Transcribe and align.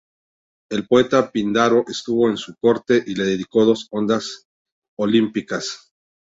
El 0.71 0.87
poeta 0.87 1.31
Píndaro 1.31 1.83
estuvo 1.87 2.27
en 2.27 2.35
su 2.35 2.55
corte 2.55 3.03
y 3.05 3.13
le 3.13 3.23
dedicó 3.23 3.65
dos 3.65 3.87
odas 3.91 4.47
olímpicas. 4.97 5.93